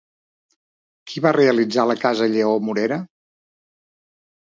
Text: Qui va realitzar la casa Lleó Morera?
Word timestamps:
Qui 1.11 1.23
va 1.27 1.35
realitzar 1.37 1.87
la 1.91 1.99
casa 2.07 2.31
Lleó 2.35 2.59
Morera? 2.71 3.01